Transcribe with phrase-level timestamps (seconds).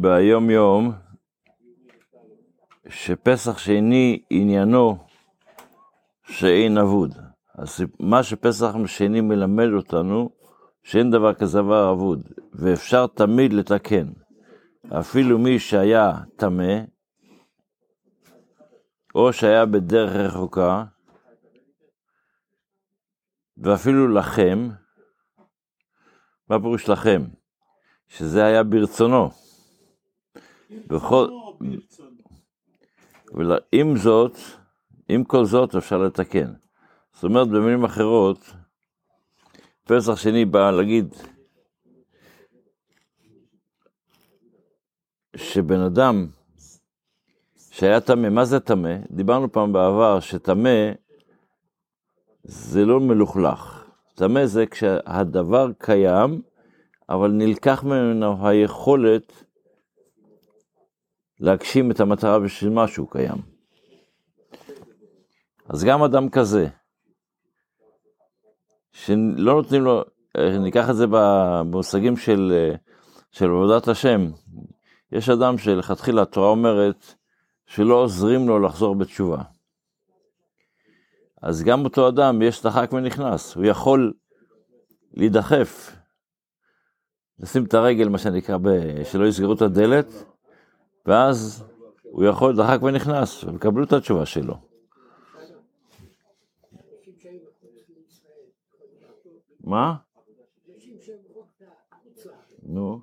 [0.00, 0.92] ביום יום,
[2.88, 4.98] שפסח שני עניינו
[6.24, 7.14] שאין אבוד.
[7.54, 10.30] אז מה שפסח שני מלמד אותנו,
[10.82, 14.08] שאין דבר כזה דבר אבוד, ואפשר תמיד לתקן.
[15.00, 16.78] אפילו מי שהיה טמא,
[19.14, 20.84] או שהיה בדרך רחוקה,
[23.58, 24.68] ואפילו לכם,
[26.48, 27.22] מה פירוש לכם?
[28.08, 29.49] שזה היה ברצונו.
[30.86, 31.28] בכל...
[33.32, 34.36] ועם זאת,
[35.08, 36.52] עם כל זאת אפשר לתקן.
[37.12, 38.52] זאת אומרת, במילים אחרות,
[39.84, 41.14] פסח שני בא להגיד
[45.36, 46.26] שבן אדם
[47.70, 48.96] שהיה טמא, מה זה טמא?
[49.10, 50.92] דיברנו פעם בעבר שטמא
[52.44, 53.84] זה לא מלוכלך.
[54.14, 56.42] טמא זה כשהדבר קיים,
[57.08, 59.44] אבל נלקח ממנו היכולת
[61.40, 63.36] להגשים את המטרה בשביל מה שהוא קיים.
[65.68, 66.68] אז גם אדם כזה,
[68.92, 70.02] שלא נותנים לו,
[70.36, 72.72] ניקח את זה במושגים של,
[73.30, 74.30] של עבודת השם,
[75.12, 77.14] יש אדם שלכתחילה התורה אומרת
[77.66, 79.42] שלא עוזרים לו לחזור בתשובה.
[81.42, 84.12] אז גם אותו אדם יש דחק ונכנס, הוא יכול
[85.12, 85.96] להידחף,
[87.38, 88.56] לשים את הרגל, מה שנקרא,
[89.04, 90.06] שלא יסגרו את הדלת,
[91.06, 91.64] ואז
[92.02, 94.54] הוא יכול דחק ונכנס, ויקבלו את התשובה שלו.
[99.64, 99.96] מה?
[102.62, 103.00] נו.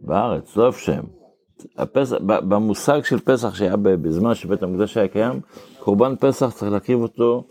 [0.00, 1.04] בארץ, לא איפה שהם.
[2.26, 5.40] במושג של פסח שהיה בזמן שבית המקדש היה קיים,
[5.78, 7.48] קורבן פסח צריך להקריב אותו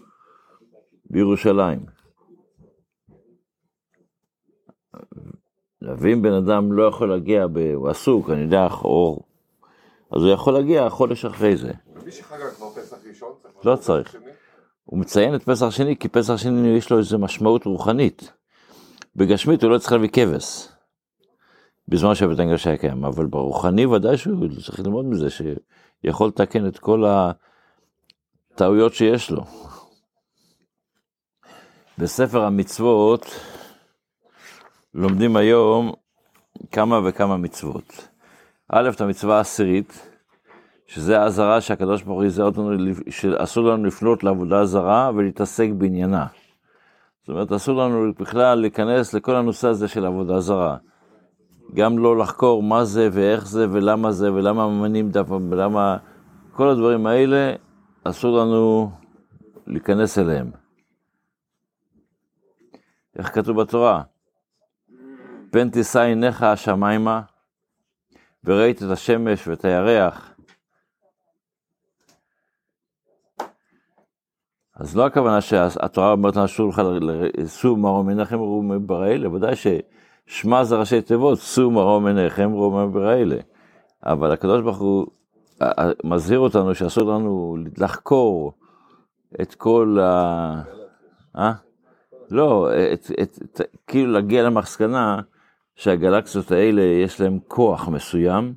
[1.10, 1.97] בירושלים.
[5.98, 7.46] ואם בן אדם לא יכול להגיע,
[7.76, 9.20] הוא עסוק, אני יודע, או...
[10.12, 11.72] אז הוא יכול להגיע חודש אחרי זה.
[12.06, 13.30] מי שחגג כבר פסח ראשון,
[13.66, 14.16] לא צריך.
[14.84, 18.32] הוא מציין את פסח שני, כי פסח שני יש לו איזו משמעות רוחנית.
[19.16, 20.68] בגשמית הוא לא צריך להביא כבש.
[21.88, 26.80] בזמן שבית המקדש היה קיים, אבל ברוחני ודאי שהוא צריך ללמוד מזה, שיכול לתקן את
[26.80, 27.04] כל
[28.54, 29.44] הטעויות שיש לו.
[31.98, 33.26] בספר המצוות
[34.94, 35.92] לומדים היום
[36.72, 38.08] כמה וכמה מצוות.
[38.70, 40.10] א', את המצווה העשירית,
[40.88, 42.72] שזה האזהרה שהקדוש ברוך הוא יזהר אותנו,
[43.10, 46.26] שאסור לנו לפנות לעבודה זרה ולהתעסק בעניינה.
[47.20, 50.78] זאת אומרת, אסור לנו בכלל להיכנס לכל הנושא הזה של עבודה זרה.
[51.74, 55.98] גם לא לחקור מה זה ואיך זה ולמה זה ולמה ממנים דווקא ולמה
[56.52, 57.54] כל הדברים האלה
[58.04, 58.92] אסור לנו
[59.68, 60.52] להיכנס אליהם.
[63.18, 64.02] איך כתוב בתורה?
[65.52, 67.22] פן תישא עיניך השמיימה
[68.44, 70.34] וראית את השמש ואת הירח.
[74.76, 76.82] אז לא הכוונה שהתורה אומרת לנו אסור לך
[77.38, 79.68] לשום מרום עיניכם ורום בראלה, ודאי ש...
[80.26, 83.38] שמע זה ראשי תיבות, שאו מרום עיניכם רומם בראלה.
[84.04, 85.08] אבל הקדוש ברוך הוא
[86.04, 88.54] מזהיר אותנו שאסור לנו לחקור
[89.42, 90.62] את כל ה...
[91.36, 91.54] אה?
[92.32, 95.20] לא, את, את, את, כאילו להגיע למסקנה
[95.78, 98.54] שהגלקסיות האלה יש להם כוח מסוים,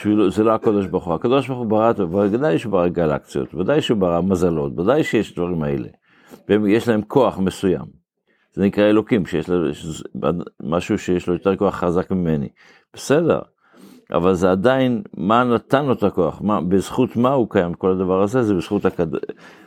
[0.00, 1.14] שזה לא הקדוש ברוך הוא.
[1.14, 1.92] הקדוש ברוך הוא ברא,
[2.30, 5.88] ודאי שהוא ברא גלקסיות, ודאי שהוא ברא מזלות, ודאי שיש דברים האלה.
[6.48, 7.84] ויש להם כוח מסוים.
[8.54, 9.70] זה נקרא אלוקים, שיש לו
[10.62, 12.48] משהו שיש לו יותר כוח חזק ממני.
[12.94, 13.40] בסדר,
[14.12, 16.40] אבל זה עדיין, מה נתן לו את הכוח?
[16.42, 18.42] מה, בזכות מה הוא קיים כל הדבר הזה?
[18.42, 19.06] זה בזכות הקד...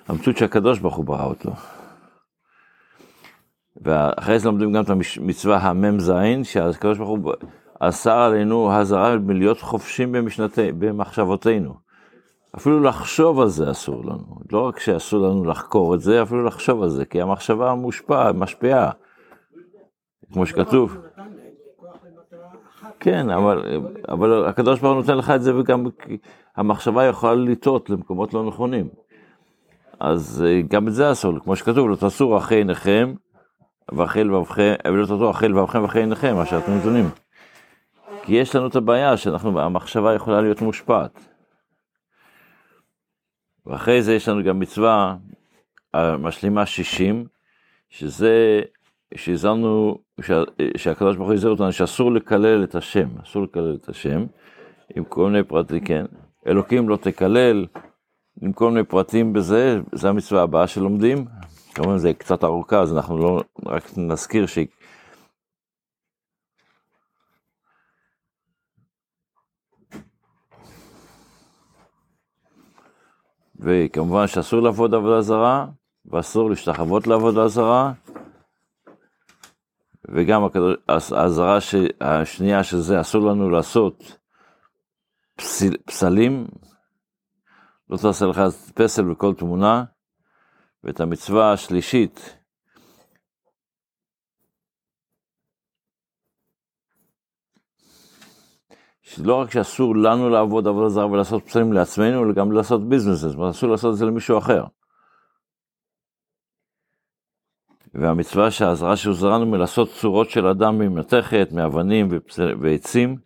[0.08, 1.52] המציאות שהקדוש ברוך הוא ברא אותו.
[3.82, 7.34] ואחרי זה לומדים גם את המצווה המ"ז, שהקדוש ברוך הוא
[7.80, 11.74] אסר עלינו הזרה מלהיות חופשים במשנתי, במחשבותינו.
[12.56, 16.84] אפילו לחשוב על זה אסור לנו, לא רק שאסור לנו לחקור את זה, אפילו לחשוב
[16.84, 18.92] על זה, כי המחשבה מושפעת, משפיעה,
[20.34, 20.98] כמו שכתוב.
[23.00, 25.86] כן, אבל, אבל הקדוש ברוך הוא נותן לך את זה, וגם
[26.56, 28.90] המחשבה יכולה לטעות למקומות לא נכונים.
[30.00, 33.14] אז אה, גם את זה אסור, כמו שכתוב, לא תעשו אחרי עיניכם,
[33.92, 37.10] ואחרי לבבכם, ולא תעשו אחרי לבבכם ואחרי עיניכם, מה שאתם נתונים.
[38.24, 41.20] כי יש לנו את הבעיה שהמחשבה יכולה להיות מושפעת.
[43.66, 45.16] ואחרי זה יש לנו גם מצווה
[45.96, 47.26] משלימה 60,
[47.90, 48.62] שזה,
[49.16, 49.98] שהזמנו,
[50.78, 54.26] שהקדוש ברוך הוא הזהיר אותנו שאסור לקלל את השם, אסור לקלל את השם,
[54.96, 56.06] עם כל מיני פרטים, כן,
[56.48, 57.66] אלוקים לא תקלל,
[58.42, 61.26] עם כל מיני פרטים בזה, זו המצווה הבאה שלומדים.
[61.76, 64.58] כמובן זה קצת ארוכה, אז אנחנו לא, רק נזכיר ש...
[73.60, 75.68] וכמובן שאסור לעבוד עבודה זרה,
[76.06, 77.94] ואסור להשתחוות לעבודה זרה,
[80.10, 80.42] וגם
[80.88, 81.58] האזהרה
[82.02, 84.18] השנייה שזה אסור לנו לעשות
[85.36, 86.48] פסיל, פסלים,
[87.90, 88.42] לא תעשה לך
[88.74, 89.84] פסל בכל תמונה,
[90.84, 92.38] ואת המצווה השלישית,
[99.02, 103.52] שלא רק שאסור לנו לעבוד עבודה זרה ולעשות פסלים לעצמנו, אלא גם לעשות ביזנס, אומרת,
[103.52, 104.64] אסור לעשות את זה למישהו אחר.
[107.94, 112.08] והמצווה שהעזרה שהוזרנו מלעשות צורות של אדם ממתכת, מאבנים
[112.62, 113.18] ועצים,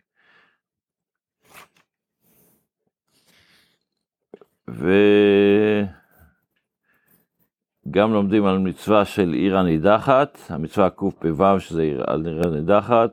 [7.88, 12.04] וגם לומדים על מצווה של עיר הנידחת, המצווה קפ"ו שזה עיר
[12.46, 13.10] הנידחת,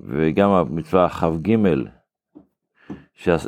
[0.00, 1.56] וגם המצווה כ"ג,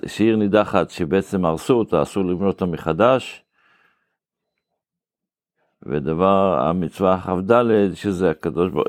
[0.07, 3.45] שעיר נידחת שבעצם הרסו אותה, אסור לבנות אותה מחדש.
[5.83, 7.53] ודבר, המצווה כ"ד,
[7.95, 8.87] שזה הקדוש ברוך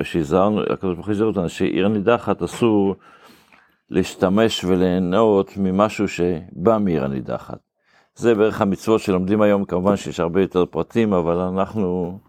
[1.06, 2.96] הוא, הזהר אותנו, שעיר נידחת אסור
[3.90, 7.67] להשתמש וליהנות ממשהו שבא מעיר הנידחת.
[8.18, 12.20] זה בערך המצוות שלומדים היום, כמובן שיש הרבה יותר פרטים, אבל אנחנו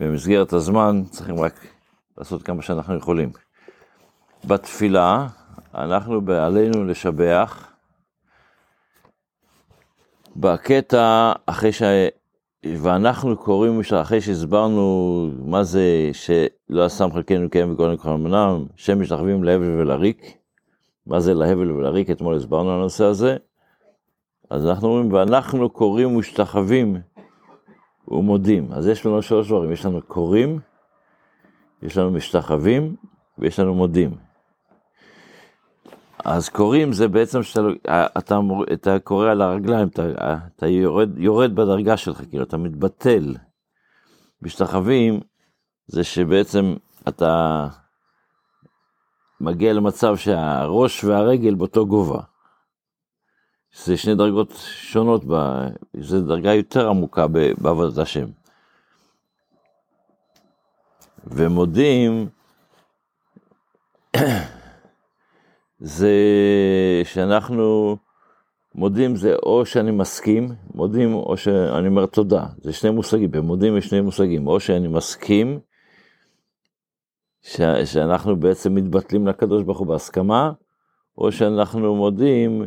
[0.00, 1.66] במסגרת הזמן צריכים רק
[2.18, 3.30] לעשות כמה שאנחנו יכולים.
[4.44, 5.26] בתפילה,
[5.74, 7.68] אנחנו בעלינו לשבח,
[10.36, 11.82] בקטע, אחרי ש...
[12.66, 19.44] ואנחנו קוראים, אחרי שהסברנו מה זה שלא אסם חלקנו קיים וגולם כל אמנם, שם משתחווים
[19.44, 20.36] להבל ולריק,
[21.06, 23.36] מה זה להבל ולריק, אתמול הסברנו על הנושא הזה,
[24.54, 26.96] אז אנחנו אומרים, ואנחנו קוראים ומשתחווים
[28.08, 28.72] ומודים.
[28.72, 30.60] אז יש לנו שלוש דברים, יש לנו קוראים,
[31.82, 32.96] יש לנו משתחווים
[33.38, 34.16] ויש לנו מודים.
[36.24, 37.60] אז קוראים זה בעצם שאתה
[38.18, 38.38] אתה,
[38.72, 40.02] אתה קורא על הרגליים, אתה,
[40.56, 43.34] אתה יורד, יורד בדרגה שלך, כאילו אתה מתבטל.
[44.42, 45.20] משתחווים
[45.86, 46.74] זה שבעצם
[47.08, 47.66] אתה
[49.40, 52.20] מגיע למצב שהראש והרגל באותו גובה.
[53.74, 55.24] זה שני דרגות שונות,
[56.00, 57.26] זו דרגה יותר עמוקה
[57.58, 58.26] בעבודת השם.
[61.26, 62.28] ומודים,
[65.80, 66.12] זה
[67.04, 67.96] שאנחנו
[68.74, 73.86] מודים זה או שאני מסכים, מודים או שאני אומר תודה, זה שני מושגים, במודים יש
[73.88, 75.58] שני מושגים, או שאני מסכים,
[77.42, 80.52] ש, שאנחנו בעצם מתבטלים לקדוש ברוך הוא בהסכמה,
[81.18, 82.66] או שאנחנו מודים,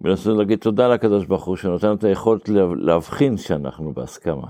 [0.00, 4.48] מנסים להגיד תודה לקדוש ברוך הוא, שנותן את היכולת להבחין שאנחנו בהסכמה.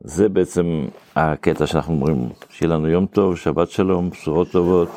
[0.00, 0.86] זה בעצם
[1.16, 4.88] הקטע שאנחנו אומרים, שיהיה לנו יום טוב, שבת שלום, בשורות טובות.